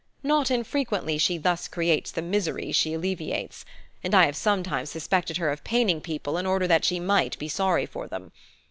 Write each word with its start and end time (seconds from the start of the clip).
Not 0.23 0.49
infrequently 0.49 1.19
she 1.19 1.37
thus 1.37 1.67
creates 1.67 2.09
the 2.09 2.23
misery 2.23 2.71
she 2.71 2.95
alleviates; 2.95 3.65
and 4.03 4.15
I 4.15 4.25
have 4.25 4.35
sometimes 4.35 4.89
suspected 4.89 5.37
her 5.37 5.51
of 5.51 5.63
paining 5.63 6.01
people 6.01 6.39
in 6.39 6.47
order 6.47 6.65
that 6.67 6.83
she 6.83 6.99
might 6.99 7.37
be 7.37 7.47
sorry 7.47 7.85
for 7.85 8.07
them. 8.07 8.31